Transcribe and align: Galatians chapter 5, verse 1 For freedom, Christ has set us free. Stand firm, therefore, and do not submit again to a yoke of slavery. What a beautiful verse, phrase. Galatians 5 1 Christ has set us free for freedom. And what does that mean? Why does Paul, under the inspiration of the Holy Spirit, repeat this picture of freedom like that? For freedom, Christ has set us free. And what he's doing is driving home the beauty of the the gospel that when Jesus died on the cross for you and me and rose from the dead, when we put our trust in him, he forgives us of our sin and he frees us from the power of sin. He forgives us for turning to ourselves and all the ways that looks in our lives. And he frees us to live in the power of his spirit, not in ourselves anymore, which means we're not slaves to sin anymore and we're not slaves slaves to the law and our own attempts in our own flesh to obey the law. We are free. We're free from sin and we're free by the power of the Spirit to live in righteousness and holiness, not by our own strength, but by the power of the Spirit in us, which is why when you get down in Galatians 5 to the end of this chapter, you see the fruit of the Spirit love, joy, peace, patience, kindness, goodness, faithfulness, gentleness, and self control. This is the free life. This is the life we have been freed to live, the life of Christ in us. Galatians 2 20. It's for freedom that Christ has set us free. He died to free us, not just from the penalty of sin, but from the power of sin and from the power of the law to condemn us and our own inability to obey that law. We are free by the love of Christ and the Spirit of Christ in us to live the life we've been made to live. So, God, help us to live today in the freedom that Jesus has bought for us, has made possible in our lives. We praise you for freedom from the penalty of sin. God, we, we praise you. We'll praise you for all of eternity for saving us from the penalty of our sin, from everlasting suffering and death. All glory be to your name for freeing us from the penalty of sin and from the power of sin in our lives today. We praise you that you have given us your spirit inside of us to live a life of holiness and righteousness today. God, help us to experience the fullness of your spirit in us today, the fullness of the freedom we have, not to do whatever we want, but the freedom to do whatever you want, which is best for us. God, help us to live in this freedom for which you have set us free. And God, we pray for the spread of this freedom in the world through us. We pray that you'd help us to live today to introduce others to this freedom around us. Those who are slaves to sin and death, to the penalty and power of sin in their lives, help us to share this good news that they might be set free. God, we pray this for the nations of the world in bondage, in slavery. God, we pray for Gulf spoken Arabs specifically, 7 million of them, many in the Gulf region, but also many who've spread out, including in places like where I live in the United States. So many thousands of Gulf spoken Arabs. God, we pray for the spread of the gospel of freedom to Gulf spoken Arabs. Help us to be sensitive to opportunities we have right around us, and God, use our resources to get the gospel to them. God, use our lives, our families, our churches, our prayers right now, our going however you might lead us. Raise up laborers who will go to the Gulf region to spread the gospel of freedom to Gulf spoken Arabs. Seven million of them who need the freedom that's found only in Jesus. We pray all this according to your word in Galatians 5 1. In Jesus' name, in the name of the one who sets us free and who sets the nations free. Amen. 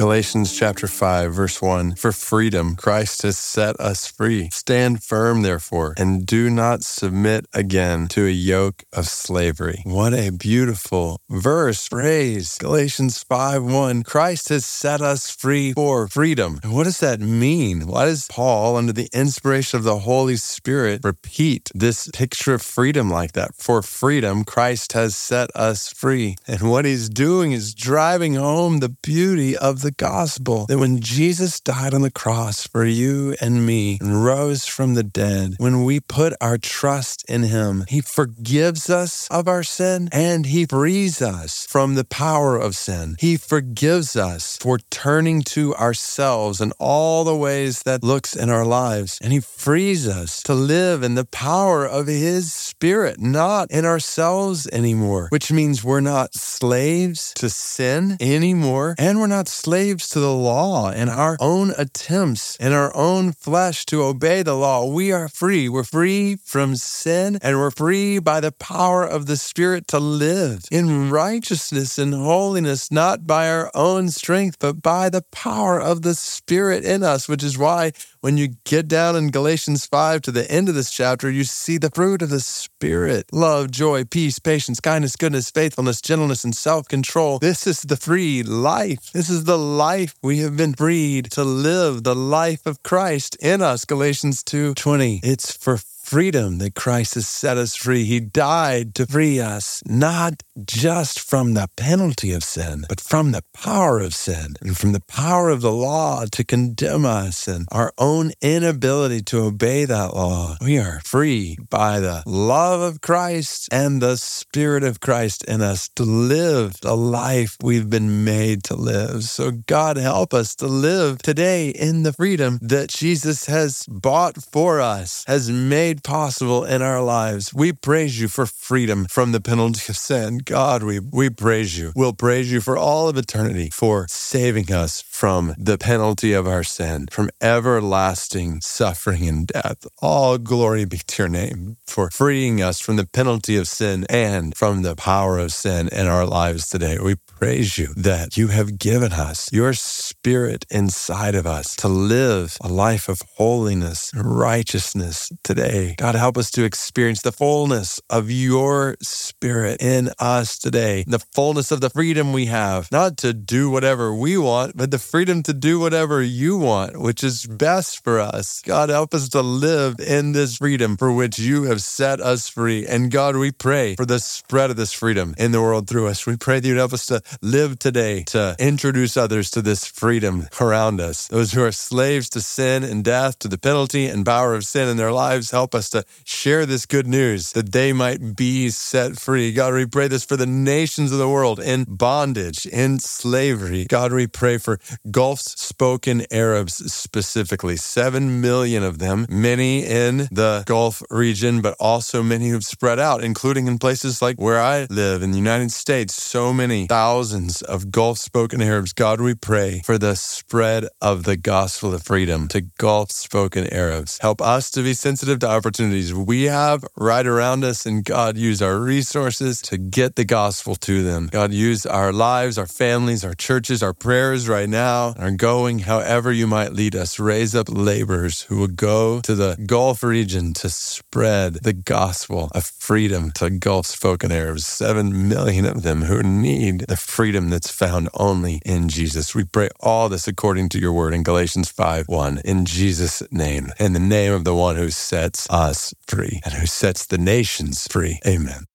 Galatians 0.00 0.56
chapter 0.58 0.86
5, 0.86 1.34
verse 1.34 1.60
1 1.60 1.94
For 1.96 2.10
freedom, 2.10 2.74
Christ 2.74 3.20
has 3.20 3.36
set 3.36 3.78
us 3.78 4.06
free. 4.06 4.48
Stand 4.50 5.04
firm, 5.04 5.42
therefore, 5.42 5.92
and 5.98 6.24
do 6.24 6.48
not 6.48 6.82
submit 6.82 7.44
again 7.52 8.08
to 8.08 8.24
a 8.26 8.30
yoke 8.30 8.82
of 8.94 9.06
slavery. 9.06 9.82
What 9.84 10.14
a 10.14 10.30
beautiful 10.30 11.20
verse, 11.28 11.86
phrase. 11.86 12.56
Galatians 12.56 13.22
5 13.24 13.62
1 13.62 14.02
Christ 14.04 14.48
has 14.48 14.64
set 14.64 15.02
us 15.02 15.30
free 15.30 15.74
for 15.74 16.08
freedom. 16.08 16.60
And 16.62 16.72
what 16.72 16.84
does 16.84 17.00
that 17.00 17.20
mean? 17.20 17.86
Why 17.86 18.06
does 18.06 18.26
Paul, 18.26 18.76
under 18.76 18.94
the 18.94 19.10
inspiration 19.12 19.76
of 19.76 19.84
the 19.84 19.98
Holy 19.98 20.36
Spirit, 20.36 21.02
repeat 21.04 21.70
this 21.74 22.08
picture 22.14 22.54
of 22.54 22.62
freedom 22.62 23.10
like 23.10 23.32
that? 23.32 23.54
For 23.54 23.82
freedom, 23.82 24.44
Christ 24.44 24.94
has 24.94 25.14
set 25.14 25.54
us 25.54 25.92
free. 25.92 26.36
And 26.48 26.70
what 26.70 26.86
he's 26.86 27.10
doing 27.10 27.52
is 27.52 27.74
driving 27.74 28.36
home 28.36 28.78
the 28.78 28.88
beauty 28.88 29.54
of 29.54 29.82
the 29.82 29.89
the 29.90 30.04
gospel 30.04 30.66
that 30.66 30.78
when 30.78 31.00
Jesus 31.00 31.58
died 31.58 31.94
on 31.94 32.02
the 32.02 32.10
cross 32.10 32.66
for 32.66 32.84
you 32.84 33.34
and 33.40 33.66
me 33.66 33.98
and 34.00 34.24
rose 34.24 34.66
from 34.66 34.94
the 34.94 35.02
dead, 35.02 35.54
when 35.58 35.84
we 35.84 35.98
put 35.98 36.32
our 36.40 36.58
trust 36.58 37.24
in 37.28 37.42
him, 37.42 37.84
he 37.88 38.00
forgives 38.00 38.88
us 38.88 39.26
of 39.30 39.48
our 39.48 39.62
sin 39.62 40.08
and 40.12 40.46
he 40.46 40.66
frees 40.66 41.20
us 41.20 41.66
from 41.66 41.94
the 41.94 42.04
power 42.04 42.56
of 42.56 42.76
sin. 42.76 43.16
He 43.18 43.36
forgives 43.36 44.14
us 44.14 44.56
for 44.60 44.78
turning 44.90 45.42
to 45.54 45.74
ourselves 45.74 46.60
and 46.60 46.72
all 46.78 47.24
the 47.24 47.36
ways 47.36 47.82
that 47.82 48.04
looks 48.04 48.36
in 48.36 48.48
our 48.48 48.64
lives. 48.64 49.18
And 49.22 49.32
he 49.32 49.40
frees 49.40 50.06
us 50.06 50.42
to 50.44 50.54
live 50.54 51.02
in 51.02 51.16
the 51.16 51.24
power 51.24 51.84
of 51.84 52.06
his 52.06 52.52
spirit, 52.52 53.20
not 53.20 53.70
in 53.70 53.84
ourselves 53.84 54.68
anymore, 54.72 55.28
which 55.30 55.50
means 55.50 55.82
we're 55.82 56.00
not 56.00 56.34
slaves 56.34 57.32
to 57.34 57.48
sin 57.50 58.16
anymore 58.20 58.94
and 58.98 59.18
we're 59.18 59.26
not 59.26 59.48
slaves 59.48 59.69
slaves 59.70 60.08
to 60.08 60.18
the 60.18 60.34
law 60.34 60.90
and 60.90 61.08
our 61.08 61.36
own 61.38 61.72
attempts 61.78 62.56
in 62.56 62.72
our 62.72 62.92
own 62.96 63.30
flesh 63.30 63.86
to 63.86 64.02
obey 64.02 64.42
the 64.42 64.54
law. 64.54 64.84
We 64.84 65.12
are 65.12 65.28
free. 65.28 65.68
We're 65.68 65.84
free 65.84 66.34
from 66.44 66.74
sin 66.74 67.38
and 67.40 67.56
we're 67.56 67.70
free 67.70 68.18
by 68.18 68.40
the 68.40 68.50
power 68.50 69.04
of 69.04 69.26
the 69.26 69.36
Spirit 69.36 69.86
to 69.86 70.00
live 70.00 70.64
in 70.72 71.08
righteousness 71.08 71.98
and 71.98 72.12
holiness, 72.12 72.90
not 72.90 73.28
by 73.28 73.48
our 73.48 73.70
own 73.72 74.08
strength, 74.08 74.56
but 74.58 74.82
by 74.82 75.08
the 75.08 75.22
power 75.30 75.80
of 75.80 76.02
the 76.02 76.16
Spirit 76.16 76.84
in 76.84 77.04
us, 77.04 77.28
which 77.28 77.44
is 77.44 77.56
why 77.56 77.92
when 78.20 78.36
you 78.36 78.48
get 78.64 78.86
down 78.86 79.16
in 79.16 79.30
Galatians 79.30 79.86
5 79.86 80.22
to 80.22 80.32
the 80.32 80.50
end 80.50 80.68
of 80.68 80.74
this 80.74 80.90
chapter, 80.90 81.30
you 81.30 81.44
see 81.44 81.78
the 81.78 81.90
fruit 81.90 82.22
of 82.22 82.28
the 82.28 82.40
Spirit 82.40 83.26
love, 83.32 83.70
joy, 83.70 84.04
peace, 84.04 84.38
patience, 84.38 84.80
kindness, 84.80 85.16
goodness, 85.16 85.50
faithfulness, 85.50 86.00
gentleness, 86.00 86.44
and 86.44 86.54
self 86.54 86.86
control. 86.88 87.38
This 87.38 87.66
is 87.66 87.82
the 87.82 87.96
free 87.96 88.42
life. 88.42 89.10
This 89.12 89.30
is 89.30 89.44
the 89.44 89.58
life 89.58 90.14
we 90.22 90.38
have 90.38 90.56
been 90.56 90.74
freed 90.74 91.30
to 91.32 91.44
live, 91.44 92.02
the 92.04 92.14
life 92.14 92.66
of 92.66 92.82
Christ 92.82 93.36
in 93.40 93.62
us. 93.62 93.84
Galatians 93.84 94.42
2 94.42 94.74
20. 94.74 95.20
It's 95.22 95.56
for 95.56 95.78
freedom 96.10 96.58
that 96.58 96.74
Christ 96.74 97.14
has 97.14 97.28
set 97.28 97.56
us 97.56 97.76
free. 97.76 98.02
He 98.02 98.18
died 98.18 98.96
to 98.96 99.06
free 99.06 99.38
us, 99.38 99.80
not 99.86 100.42
just 100.64 101.20
from 101.20 101.54
the 101.54 101.68
penalty 101.76 102.32
of 102.32 102.42
sin, 102.42 102.84
but 102.88 103.00
from 103.00 103.30
the 103.30 103.44
power 103.54 104.00
of 104.00 104.12
sin 104.12 104.56
and 104.60 104.76
from 104.76 104.90
the 104.90 105.02
power 105.06 105.50
of 105.50 105.60
the 105.60 105.70
law 105.70 106.24
to 106.32 106.42
condemn 106.42 107.06
us 107.06 107.46
and 107.46 107.68
our 107.70 107.92
own 107.96 108.32
inability 108.42 109.22
to 109.22 109.38
obey 109.42 109.84
that 109.84 110.12
law. 110.12 110.56
We 110.60 110.78
are 110.78 111.00
free 111.04 111.56
by 111.70 112.00
the 112.00 112.24
love 112.26 112.80
of 112.80 113.00
Christ 113.00 113.68
and 113.70 114.02
the 114.02 114.16
Spirit 114.16 114.82
of 114.82 114.98
Christ 114.98 115.44
in 115.44 115.62
us 115.62 115.88
to 115.90 116.02
live 116.02 116.80
the 116.80 116.96
life 116.96 117.56
we've 117.62 117.88
been 117.88 118.24
made 118.24 118.64
to 118.64 118.74
live. 118.74 119.22
So, 119.22 119.52
God, 119.52 119.96
help 119.96 120.34
us 120.34 120.56
to 120.56 120.66
live 120.66 121.18
today 121.22 121.68
in 121.68 122.02
the 122.02 122.12
freedom 122.12 122.58
that 122.62 122.88
Jesus 122.88 123.46
has 123.46 123.86
bought 123.86 124.42
for 124.42 124.80
us, 124.80 125.24
has 125.28 125.48
made 125.48 125.99
possible 126.00 126.64
in 126.64 126.82
our 126.82 127.02
lives. 127.02 127.52
We 127.54 127.72
praise 127.72 128.20
you 128.20 128.28
for 128.28 128.46
freedom 128.46 129.06
from 129.06 129.32
the 129.32 129.40
penalty 129.40 129.80
of 129.88 129.96
sin. 129.96 130.38
God, 130.44 130.82
we, 130.82 130.98
we 131.00 131.30
praise 131.30 131.78
you. 131.78 131.92
We'll 131.94 132.12
praise 132.12 132.50
you 132.50 132.60
for 132.60 132.76
all 132.76 133.08
of 133.08 133.16
eternity 133.16 133.70
for 133.72 134.06
saving 134.08 134.72
us 134.72 135.02
from 135.02 135.54
the 135.58 135.78
penalty 135.78 136.32
of 136.32 136.46
our 136.46 136.64
sin, 136.64 137.06
from 137.10 137.30
everlasting 137.40 138.60
suffering 138.60 139.28
and 139.28 139.46
death. 139.46 139.86
All 140.00 140.38
glory 140.38 140.84
be 140.84 140.98
to 140.98 141.22
your 141.22 141.28
name 141.28 141.76
for 141.86 142.10
freeing 142.10 142.62
us 142.62 142.80
from 142.80 142.96
the 142.96 143.06
penalty 143.06 143.56
of 143.56 143.68
sin 143.68 144.06
and 144.08 144.56
from 144.56 144.82
the 144.82 144.96
power 144.96 145.38
of 145.38 145.52
sin 145.52 145.88
in 145.88 146.06
our 146.06 146.26
lives 146.26 146.68
today. 146.68 146.98
We 146.98 147.16
praise 147.16 147.78
you 147.78 147.88
that 147.96 148.36
you 148.36 148.48
have 148.48 148.78
given 148.78 149.12
us 149.12 149.50
your 149.52 149.72
spirit 149.72 150.66
inside 150.70 151.34
of 151.34 151.46
us 151.46 151.74
to 151.76 151.88
live 151.88 152.56
a 152.60 152.68
life 152.68 153.08
of 153.08 153.22
holiness 153.36 154.12
and 154.12 154.38
righteousness 154.38 155.32
today. 155.42 155.89
God, 155.96 156.14
help 156.14 156.36
us 156.36 156.50
to 156.52 156.64
experience 156.64 157.22
the 157.22 157.32
fullness 157.32 158.00
of 158.10 158.30
your 158.30 158.96
spirit 159.00 159.80
in 159.80 160.10
us 160.18 160.58
today, 160.58 161.04
the 161.06 161.18
fullness 161.34 161.70
of 161.70 161.80
the 161.80 161.90
freedom 161.90 162.32
we 162.32 162.46
have, 162.46 162.90
not 162.92 163.16
to 163.18 163.32
do 163.32 163.70
whatever 163.70 164.14
we 164.14 164.36
want, 164.36 164.76
but 164.76 164.90
the 164.90 164.98
freedom 164.98 165.42
to 165.44 165.52
do 165.52 165.78
whatever 165.80 166.22
you 166.22 166.58
want, 166.58 167.00
which 167.00 167.24
is 167.24 167.46
best 167.46 168.02
for 168.04 168.20
us. 168.20 168.62
God, 168.62 168.88
help 168.88 169.14
us 169.14 169.28
to 169.30 169.40
live 169.40 170.00
in 170.00 170.32
this 170.32 170.56
freedom 170.58 170.96
for 170.96 171.12
which 171.12 171.38
you 171.38 171.64
have 171.64 171.82
set 171.82 172.20
us 172.20 172.48
free. 172.48 172.86
And 172.86 173.10
God, 173.10 173.36
we 173.36 173.50
pray 173.50 173.96
for 173.96 174.06
the 174.06 174.18
spread 174.18 174.70
of 174.70 174.76
this 174.76 174.92
freedom 174.92 175.34
in 175.38 175.52
the 175.52 175.62
world 175.62 175.88
through 175.88 176.08
us. 176.08 176.26
We 176.26 176.36
pray 176.36 176.60
that 176.60 176.68
you'd 176.68 176.76
help 176.76 176.92
us 176.92 177.06
to 177.06 177.22
live 177.40 177.78
today 177.78 178.24
to 178.24 178.56
introduce 178.58 179.16
others 179.16 179.50
to 179.52 179.62
this 179.62 179.86
freedom 179.86 180.48
around 180.60 181.00
us. 181.00 181.28
Those 181.28 181.52
who 181.52 181.62
are 181.62 181.72
slaves 181.72 182.28
to 182.30 182.40
sin 182.40 182.84
and 182.84 183.02
death, 183.04 183.38
to 183.40 183.48
the 183.48 183.58
penalty 183.58 184.06
and 184.06 184.26
power 184.26 184.54
of 184.54 184.64
sin 184.64 184.88
in 184.88 184.96
their 184.96 185.12
lives, 185.12 185.50
help 185.50 185.74
us 185.74 185.79
to 185.88 186.04
share 186.24 186.66
this 186.66 186.86
good 186.86 187.06
news 187.06 187.52
that 187.52 187.72
they 187.72 187.92
might 187.92 188.36
be 188.36 188.68
set 188.70 189.18
free. 189.18 189.52
God, 189.52 189.72
we 189.74 189.86
pray 189.86 190.08
this 190.08 190.24
for 190.24 190.36
the 190.36 190.46
nations 190.46 191.12
of 191.12 191.18
the 191.18 191.28
world 191.28 191.58
in 191.58 191.84
bondage, 191.88 192.66
in 192.66 192.98
slavery. 192.98 193.86
God, 193.86 194.12
we 194.12 194.26
pray 194.26 194.58
for 194.58 194.78
Gulf 195.10 195.40
spoken 195.40 196.26
Arabs 196.30 196.92
specifically, 196.92 197.76
7 197.76 198.40
million 198.40 198.82
of 198.82 198.98
them, 198.98 199.26
many 199.28 199.84
in 199.84 200.28
the 200.30 200.62
Gulf 200.66 201.02
region, 201.10 201.62
but 201.62 201.74
also 201.80 202.22
many 202.22 202.48
who've 202.50 202.64
spread 202.64 202.98
out, 202.98 203.24
including 203.24 203.66
in 203.66 203.78
places 203.78 204.20
like 204.20 204.40
where 204.40 204.60
I 204.60 204.86
live 204.90 205.22
in 205.22 205.30
the 205.30 205.38
United 205.38 205.72
States. 205.72 206.22
So 206.22 206.52
many 206.52 206.86
thousands 206.86 207.62
of 207.62 207.90
Gulf 207.90 208.18
spoken 208.18 208.60
Arabs. 208.60 208.92
God, 208.92 209.20
we 209.20 209.34
pray 209.34 209.80
for 209.84 209.98
the 209.98 210.14
spread 210.14 210.86
of 211.00 211.24
the 211.24 211.36
gospel 211.36 211.94
of 211.94 212.02
freedom 212.02 212.48
to 212.48 212.60
Gulf 212.60 213.10
spoken 213.10 213.66
Arabs. 213.72 214.18
Help 214.20 214.42
us 214.42 214.70
to 214.72 214.82
be 214.82 214.94
sensitive 214.94 215.38
to 215.40 215.48
opportunities 215.70 216.12
we 216.12 216.44
have 216.44 216.84
right 216.96 217.24
around 217.24 217.62
us, 217.62 217.86
and 217.86 218.04
God, 218.04 218.36
use 218.36 218.60
our 218.60 218.80
resources 218.80 219.62
to 219.62 219.78
get 219.78 220.16
the 220.16 220.24
gospel 220.24 220.74
to 220.74 221.04
them. 221.04 221.28
God, 221.30 221.52
use 221.52 221.86
our 221.86 222.12
lives, 222.12 222.58
our 222.58 222.66
families, 222.66 223.24
our 223.24 223.34
churches, 223.34 223.80
our 223.80 223.94
prayers 223.94 224.48
right 224.48 224.68
now, 224.68 225.14
our 225.16 225.30
going 225.30 225.78
however 225.78 226.32
you 226.32 226.48
might 226.48 226.72
lead 226.72 226.96
us. 226.96 227.20
Raise 227.20 227.54
up 227.54 227.68
laborers 227.70 228.42
who 228.42 228.58
will 228.58 228.66
go 228.66 229.20
to 229.20 229.36
the 229.36 229.56
Gulf 229.64 230.02
region 230.02 230.54
to 230.54 230.68
spread 230.68 231.54
the 231.62 231.72
gospel 231.72 232.50
of 232.52 232.64
freedom 232.64 233.30
to 233.36 233.48
Gulf 233.48 233.86
spoken 233.86 234.32
Arabs. 234.32 234.66
Seven 234.66 235.28
million 235.28 235.66
of 235.66 235.84
them 235.84 236.02
who 236.02 236.20
need 236.20 236.80
the 236.88 236.96
freedom 236.96 237.48
that's 237.48 237.70
found 237.70 238.08
only 238.14 238.60
in 238.66 238.88
Jesus. 238.88 239.36
We 239.36 239.44
pray 239.44 239.68
all 239.78 240.08
this 240.08 240.26
according 240.26 240.70
to 240.70 240.80
your 240.80 240.92
word 240.92 241.14
in 241.14 241.22
Galatians 241.22 241.70
5 241.70 242.08
1. 242.08 242.38
In 242.44 242.64
Jesus' 242.64 243.22
name, 243.30 243.68
in 243.78 243.92
the 243.92 244.00
name 244.00 244.32
of 244.32 244.42
the 244.42 244.56
one 244.56 244.74
who 244.74 244.90
sets 244.90 245.46
us 245.50 245.92
free 246.06 246.40
and 246.44 246.54
who 246.54 246.66
sets 246.66 247.04
the 247.06 247.18
nations 247.18 247.86
free. 247.88 248.20
Amen. 248.26 248.69